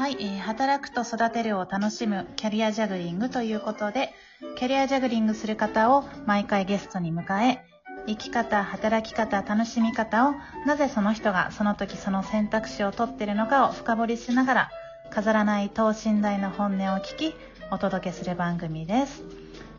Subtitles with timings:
[0.00, 4.14] はい、えー働くと育てるを楽しむキャリアジャグリングということで、
[4.56, 7.62] キャリアジャグリングする方を毎回ゲストに迎え、
[8.06, 10.32] 生き方、働き方、楽しみ方を、
[10.64, 14.70] なぜその人がその時その選択肢を取ってるのかを深掘りしながら、
[15.10, 17.34] 飾らない等身大の本音を聞き、
[17.70, 19.22] お届けする番組です。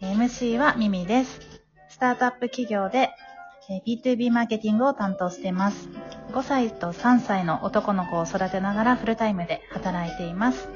[0.00, 1.40] MC はミミです。
[1.88, 3.10] スタートアップ企業で、
[3.84, 5.88] B2B マーケティングを担当しています。
[6.34, 10.68] 5歳と3歳の男の子を育てながらフルタイムで働いています。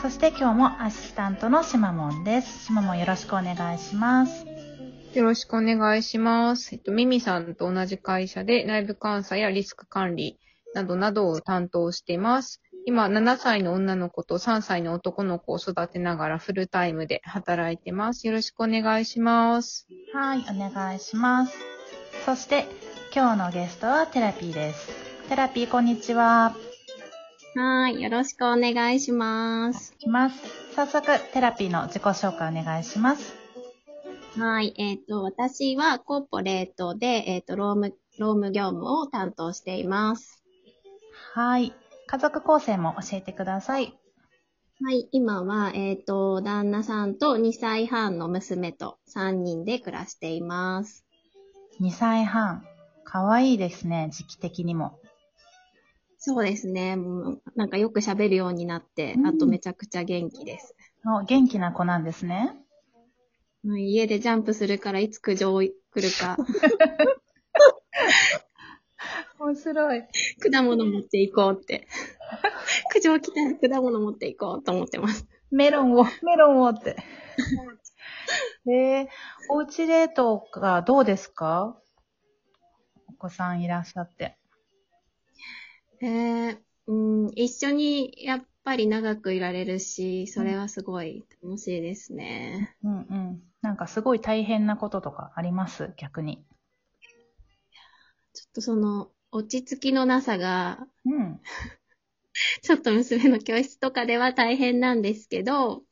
[0.00, 2.66] そして今日もアシスタントのしまもんです。
[2.66, 4.46] しまもんよろしくお願いします。
[5.14, 6.76] よろしくお願いします。
[6.76, 10.38] えっと、ミミさんと同じ会社で内部監査やリスク管理
[10.74, 12.62] などなどを担当しています。
[12.86, 18.28] 今、7歳の女の子と3歳の男の子を育てながらフルタイムで働いてます。
[18.28, 19.88] よろしくお願いします。
[20.14, 21.58] はい、お願いします。
[22.24, 22.66] そして
[23.14, 24.88] 今日のゲストはテラピーです。
[25.28, 26.54] テラピーこんにちは。
[27.54, 28.02] はい。
[28.02, 29.94] よろしくお願いします。
[29.96, 30.36] いきます。
[30.74, 33.34] 早速テラピーの自己紹介お願いします。
[34.38, 34.74] はい。
[34.76, 40.44] えっ、と、私はコーポレートで、えっ、と、労務、労務業務を担当しています。
[41.32, 41.72] はい。
[42.06, 43.98] 家族構成も教えてください。
[44.82, 45.08] はい。
[45.12, 51.06] 今は、えっ、と、旦那さんと2歳半の娘と3人で暮らしています。
[51.80, 52.64] 2歳半。
[53.10, 55.00] かわいいですね、時期的にも。
[56.18, 56.94] そうですね。
[56.96, 60.74] もうなんかよく喋るようになって、うんあとめちゃくちゃ元気です。
[61.06, 62.54] お元気な子なんですね。
[63.66, 66.36] はい家でジャンプするからいつ苦情来るか、
[69.40, 70.02] 面白い。
[70.52, 71.88] 果物持っていこうって。
[72.92, 75.26] 苦情来たら果物持っていこうと思ってます。
[75.50, 76.96] メロンを、メロンをって。
[78.70, 79.08] えー、
[79.48, 81.68] おうちデートがどうですか？
[81.68, 81.76] お
[83.18, 84.38] 子さんいらっしゃって。
[86.00, 92.76] えー、うん、一緒にやっぱり長くいられるし、それはすごい楽しいですね。
[92.84, 93.42] うんうん。
[93.62, 95.92] なんかすごい大変なこととかあります？
[95.96, 96.44] 逆に。
[98.32, 101.40] ちょっとその、落ち着きのなさが、うん。
[102.62, 105.82] ちょっと娘の教室とかでは大変なんですけど、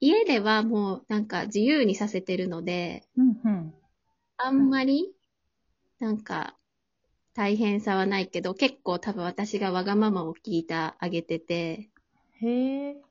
[0.00, 3.74] 家ではもうなんか自由にさせてるので、うんうん。
[4.36, 5.12] あんまり、
[6.00, 6.56] なんか、
[7.34, 11.90] 大変さはないけど、結構多分私がわがままを聞いてあげてて、
[12.40, 13.02] へえ。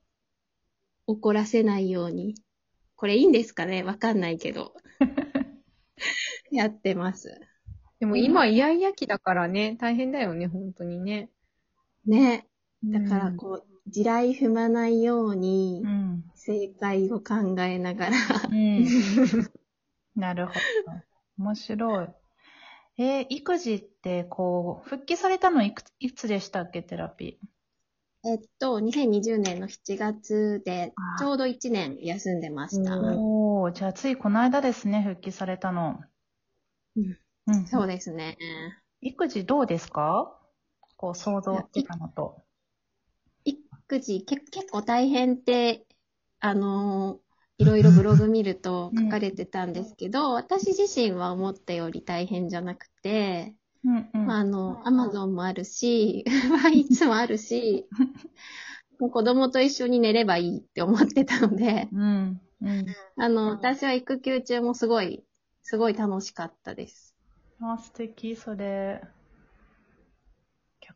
[1.06, 2.36] 怒らせないように。
[2.96, 3.84] これいいんですかね？
[3.84, 4.74] わかんないけど。
[6.52, 7.40] やってます。
[8.00, 11.30] でも今、イヤイヤ期だからね、大変だよね、本当にね。
[12.06, 12.48] ね。
[12.86, 16.24] だからこう、地雷踏まないようにう、ん。
[16.36, 18.16] 正解を考えながら。
[18.50, 18.86] うん。
[20.16, 20.60] なるほど。
[21.38, 22.27] 面白い。
[22.98, 27.40] えー育児ってこう、復帰されたのいくついつでしたっけ、テラピ
[28.26, 32.96] えっと、2020年の7月でちょうど1年休んでました。
[32.96, 33.20] ー。
[33.20, 36.00] おー、じゃあついこの間ですね、復帰されたの。
[36.96, 37.66] うんうん。
[37.68, 38.38] そうですね。
[39.02, 40.40] 育児どうですか？
[40.98, 42.42] こう、想像してたのと。
[43.46, 45.86] 育児、け結構大変って、
[46.40, 47.27] あのー
[47.58, 54.28] いろいろブログ見ると書かれてたんですけど、私自身は思ったより大変じゃなくて、うんうん。
[54.28, 56.24] まあ、あの、アマゾンもあるし、
[56.64, 57.88] ワイツもあるし、
[59.00, 62.42] もう子供と一緒に寝ればいいって思ってたので、うん。
[62.62, 62.86] うん。
[63.18, 65.24] あの、私は育休中もすごい、
[65.64, 67.16] すごい楽しかったです。
[67.60, 69.02] あ、素敵、それ。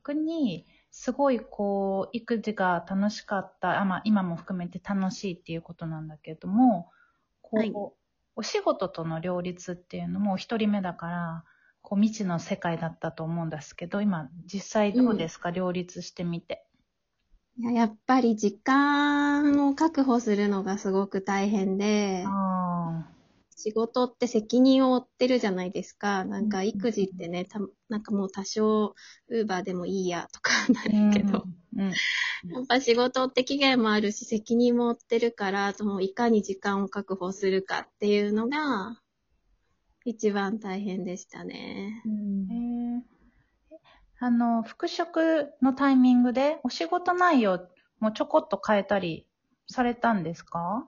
[0.04, 6.90] 逆に、すごいこう、育児が楽しかった、あ、まあ今も含めて楽しいっていうことなんだけども、
[7.42, 7.74] こう、はい。
[8.36, 11.44] お仕事との両立っていうのも一人目だから、
[11.82, 16.66] こう未知の世界だったと思うんですけど、今実際どうですか、両立してみて。
[17.58, 22.30] いややっぱり時間を確保するのがすごく大変で、あ
[23.62, 26.26] 仕事って責任を負ってるじゃないですか。
[26.26, 28.96] なんかうん育児ってね、たなんかもう多少、
[29.30, 30.90] ウーバーでもいいやとかなあ。
[30.90, 31.48] るけど、
[31.78, 32.02] うん。
[32.44, 32.52] うん。
[32.54, 39.02] やっぱ仕事って期限もあるし、責任も負ってるから、もういかに時間を確保するかっていうのが、
[40.06, 42.08] 一番大変でしたね。
[42.50, 43.02] へえ
[44.20, 47.68] あの、復職のタイミングでお仕事内容
[48.00, 49.28] もちょこっと変えたり
[49.68, 50.88] されたんですか？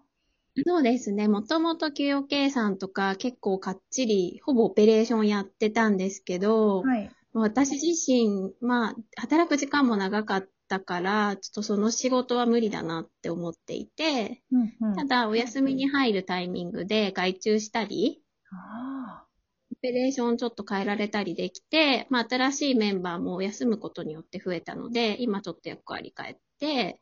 [0.67, 1.27] そうですね。
[1.27, 7.11] もともと給与計算とか結構かっちり、ほぼオペレーションやってたんですけど、はい。
[7.33, 14.95] 私自身、まあ、働く時間も長かったから、ちょっとその仕事は無理だなって思っていて、うんうん。
[14.95, 18.21] ただ、お休みに入るタイミングで外注したり、
[18.51, 19.25] あ
[19.71, 26.99] オペレーションちょっと変えられたりできて、まあ、新しいメンバーも休むことによって増えたので、今ちょっと役割変えして、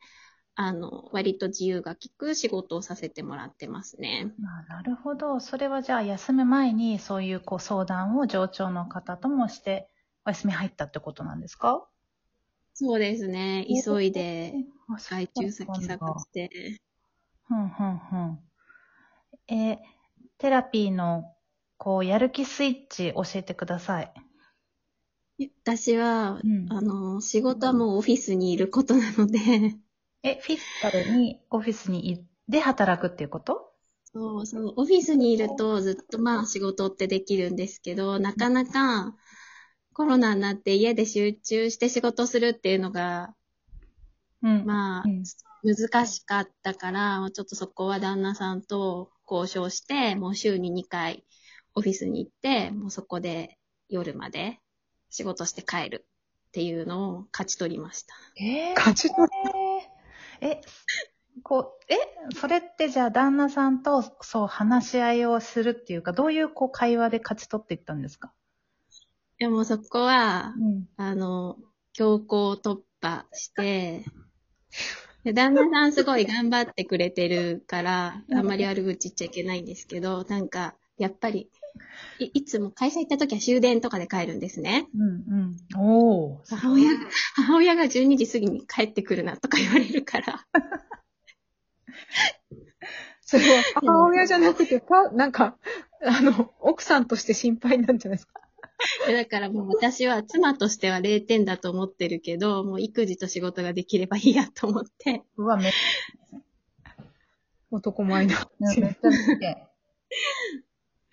[0.63, 4.33] あの、割と自由が利く仕事をさせてもらってますね。
[4.39, 5.39] まあ、なるほど。
[5.39, 9.89] それはじゃあ休む前にそういうこう相談を上長の方ともして、
[10.25, 11.87] お休み入ったってことなんですか？
[12.73, 13.65] そうですね。
[13.67, 14.53] 急いで、
[14.87, 16.49] あそう外注先探して。
[17.47, 18.39] ふんふんふん。
[19.47, 19.77] えー
[20.37, 21.35] テラピーの
[21.77, 24.11] こうやる気スイッチ教えてください。
[25.63, 29.39] 私は、うんあの、仕事はもうオフィスにいることなので、
[30.23, 33.71] え、フィジカルにオフィスにいで働くっていうこと？
[34.13, 39.15] そう、そのオフィスにいるとずっとまあ仕事ってできるんですけど、なかなか
[39.93, 43.33] コロナになって家で集中して仕事するっていうのが、
[44.43, 44.65] うん。
[44.65, 45.23] まあうん、
[45.63, 51.23] 難しかったから、ちょっとそこは旦那さんと交渉して、もう週に2回
[51.73, 53.57] オフィスに行って、もうそこで
[53.87, 54.59] 夜まで
[55.09, 56.05] 仕事して帰る
[56.49, 58.13] っていうのを勝ち取りました。
[58.37, 58.75] えー。
[58.75, 59.29] 勝ち取
[60.41, 60.59] え、
[61.43, 61.97] こう、え、
[62.35, 68.33] それってじゃあ旦那さんとそう話し合いをするっていうか、どういうこう会話で勝ち取っていったんですか？
[69.39, 70.85] でもそこは、うん。
[70.97, 71.57] あの、
[71.93, 74.03] 強行突破して、
[75.23, 81.49] で旦那さんすごい頑張ってくれてるから、あんまり悪口言っちゃいけないんですけど、なんか、やっぱり、
[82.19, 84.87] いいつも会社行った時は終電とかで帰るんですね。
[84.95, 85.09] うん
[85.75, 85.79] うん。
[85.79, 86.41] おー。
[86.49, 86.99] 母親が、
[87.35, 90.45] 母親が12時過ぎに帰ってくるなとか言われるから。
[93.21, 95.57] それは 母親じゃなくて、か、なんか、
[96.03, 98.41] あの、奥さんとして心配なんじゃないですか？
[99.07, 105.71] でだからもう私は妻としては0点だと思ってるけど、もう育児と仕事ができればいいやと思って、うわ、めっ
[107.69, 108.49] 男前な。
[108.59, 109.67] めっちゃ見て。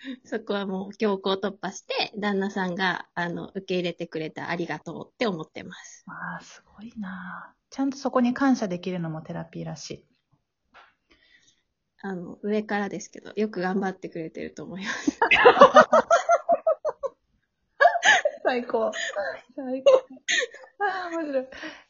[0.25, 6.05] そこはもう強行突破して、旦那さんが、あの、受け入れてくれたありがとうって思ってます。
[6.07, 10.05] わあ、すごいなちゃんとそこに感謝できるのもテラピーらしい。
[12.01, 15.19] あの、上からですけど、よく頑張ってくれてると思います。
[18.45, 18.93] 最高。
[19.55, 20.07] 最高。
[20.81, 21.47] ああ、面白い。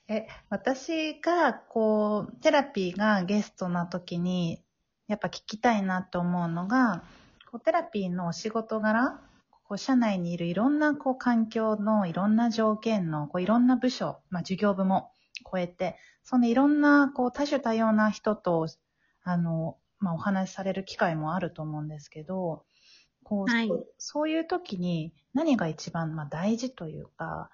[0.09, 4.65] え、私が、こう、テラピーがゲストな時に、
[5.09, 7.05] やっぱ聞きたいなと思うのが、
[7.50, 9.20] こうテラピーのお仕事柄、
[9.64, 15.10] こう社内にいるいろんなこう環境のいろんな条件のこういろんな部署、まあ、授業部も
[15.50, 18.66] 超えて、そのいろんなこう多種多様な人と、
[19.22, 22.64] あの、まあ、お話しされる機会もあると思うんですけど、
[23.24, 23.70] こう、はい。
[23.96, 27.50] そういう時に何が一番まあ大事というか、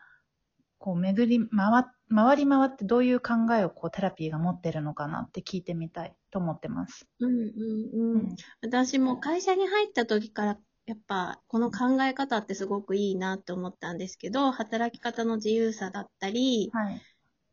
[0.84, 1.84] こう巡り回、
[2.14, 7.08] 回り回ってどういう考えをこうテラピーが持ってるのかなって聞いてみたいと思ってます。
[7.20, 8.36] うんうんうん。
[8.60, 17.00] 私も会社に入った時から、やっぱこの考え方ってすごくいいなって思ったんですけど、働き方の自由さだったり、はい。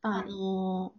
[0.01, 0.93] あの、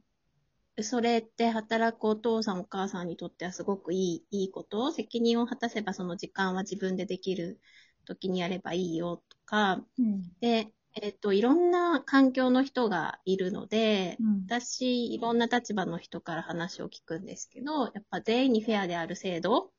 [0.81, 7.61] それって働くお父さんお母さんにとってはすごくいい、いいこと責任を果たせばその時間は自分でできる
[8.07, 10.23] 時にやればいいよとか、うん。
[10.41, 14.43] で、えっと、いろんな環境の人がいるので、うん。
[14.47, 19.73] 私、いろんな立場の人から話を聞くんですけど、やっぱ全員にフェアである制度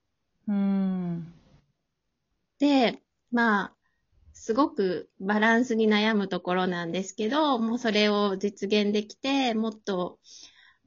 [0.48, 1.34] うん。
[2.60, 3.02] で、
[3.32, 3.76] まあ、
[4.34, 10.20] すごくバランスに悩むところなんですけど、もうそれを実現できて、もっと、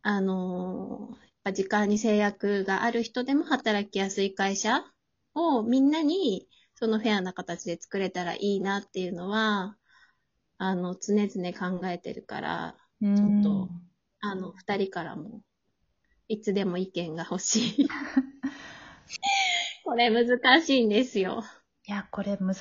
[0.02, 4.85] あのーやっぱ時間に制約がある人でも働きやすい会社
[5.35, 9.76] をみんなにそのフェアな形で作れたらいいなっていうのは、
[10.59, 13.71] あの、常々考えてるから、ちょっと
[14.21, 15.43] あの、二人からも、
[16.29, 17.89] いつでも意見が欲しい。
[19.85, 21.45] これ難しいんですよ。
[21.87, 22.57] いや、これ難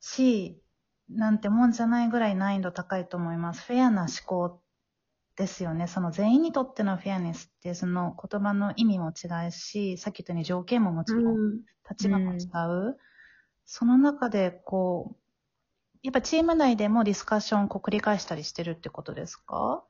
[0.00, 0.62] しい
[1.10, 3.62] なんてもんじゃないぐらい難易度高いと思います。
[3.66, 4.62] フェアな思考
[5.36, 5.86] ですよね。
[5.86, 11.60] その全員にとってのフェアネスって、その言葉の意味も違うし、さっき言ったように条件ももちろんうん。
[11.88, 12.38] 立場も違
[12.90, 12.98] う。
[13.64, 15.27] その中で、こう、
[16.02, 19.84] やっぱチーム内でもディスカッションを繰り返したりしてるってことですか？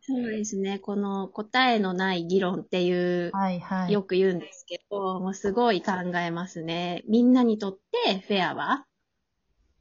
[0.00, 0.78] そうですね。
[0.78, 3.92] この答えのない議論っていう、はいはい。
[3.92, 7.02] よく言うんですけど、もうすごい考えますね。
[7.08, 8.86] みんなにとってフェアは？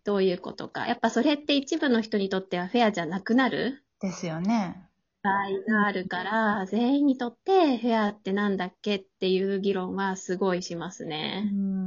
[0.04, 0.86] どういうことか。
[0.88, 3.84] やっぱそれって一部の人にとってはフェアじゃなくなる？
[4.02, 4.84] ですよね。
[5.24, 5.34] 場合
[5.82, 11.42] があるから、全員にとってフェアってなんだっけっていう議論はすごいしますうね。
[11.44, 11.87] ん。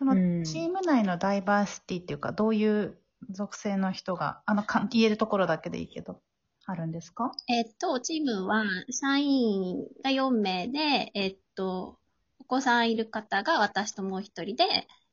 [0.00, 6.22] そのうんチーム内のダイバーシティっていうか、どういう属性の人が、あの、か言えるところだけでいいけど、
[6.64, 7.30] あるんですか？
[7.48, 11.98] えっと、チームは社員が4名で、えっと、
[12.38, 14.64] お子さんいる方が私ともう一人で、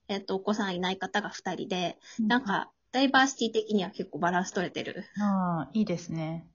[0.08, 1.98] えっと、お子さんいない方が2人で、
[2.30, 5.04] なん、か、ダイバーシティ的には結構バランス取れてる。
[5.20, 6.48] ああ、いいですね。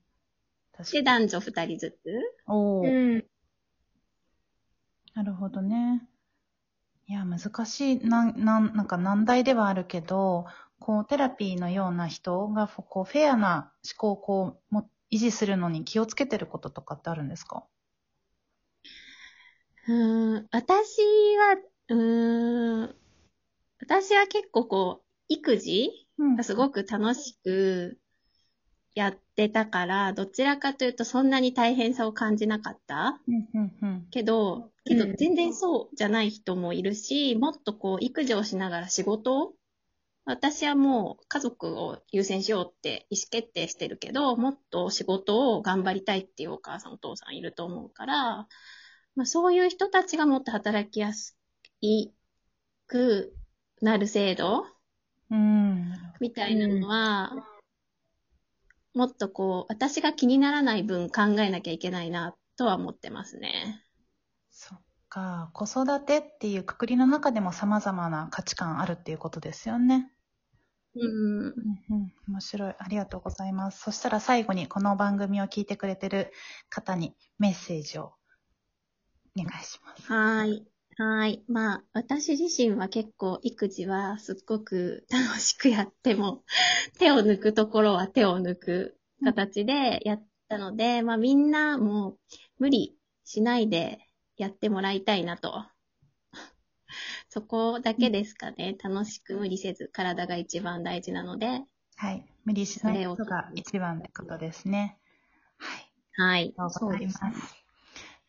[0.77, 1.03] で、確かに。
[1.05, 1.95] 男女二人ずつ。
[2.47, 3.25] おー、うん。
[5.15, 6.07] なるほどね。
[7.07, 10.45] いや、難しい、なん、なん、なんか難題ではあるけど、
[10.79, 17.65] こう、テラピーのような人が、こう、フェアな思考をこう、も、維持するのに気をつけてることとかってあるんですか？
[19.87, 21.01] うーん、私
[21.37, 21.57] は、
[21.89, 22.95] うーん、
[23.81, 26.35] 私は結構こう、育児うん。
[26.37, 27.99] がすごく楽しく
[28.95, 33.19] やってたから、どちらかというとそんなに大変さを感じなかった？
[33.27, 34.07] うん、うん、うん。
[34.11, 39.53] けど、けどうん全然そうじゃない人もいるし、もっとこう、育児をしながら仕事を？
[40.25, 48.47] 私はもう家族を優先しようって意思決定してるけど、もっと仕事を頑張りたいっていうお母さんお父さんいると思うから、
[49.15, 51.37] まあそういう人たちがもっと働きやす
[51.81, 52.11] い
[52.87, 53.35] く
[53.81, 54.65] なる制度
[55.29, 55.91] うん。
[56.21, 57.45] みたいなのは、
[58.93, 63.83] もっとこう、私が気にならない分考えなきゃいけないなとは思ってますね。
[64.51, 65.49] そっか。
[65.53, 70.11] 子育てっていうくくりの中でも様々な価値観あるっていうことですよね。
[70.95, 71.47] うん。
[71.47, 71.53] うん
[71.89, 72.13] うん。
[72.27, 72.75] 面白い。
[72.77, 73.81] ありがとうございます。
[73.81, 76.31] そしたら最後にこの番組を聞いてくれてる
[76.69, 78.13] 方にメッセージを
[79.37, 80.03] お願いします。
[80.11, 80.72] はーい。
[80.97, 81.43] はーい。
[81.47, 86.43] まあ、私自身は結構育児はすっごく楽しくやっても、
[86.99, 92.17] 手を抜くところは手を抜く形でやったので、まあみんなも
[92.59, 93.99] 無理しないで
[94.37, 95.65] やってもらいたいなと。
[97.29, 98.75] そこだけですかね。
[98.83, 101.63] 楽しく無理せず、体が一番大事なので。
[101.95, 102.25] はい。
[102.45, 104.97] 無理しないことが一番ってことですね。
[105.57, 105.93] はい。
[106.15, 106.53] はい。
[106.57, 107.62] ありがとうございます。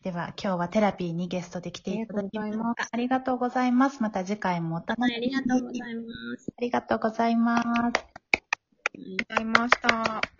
[0.05, 2.89] では、今日はテラピーにゲストで来ていただきました。
[2.91, 4.03] ありがとうございます。
[4.03, 5.35] また次回もお楽しみに。
[5.35, 6.51] ありがとうございます。
[6.55, 7.67] ありがとうございます。
[7.67, 7.91] あ
[8.93, 10.34] りがとうございました。